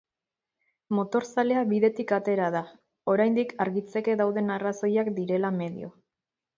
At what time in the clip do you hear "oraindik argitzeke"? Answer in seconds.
3.15-4.19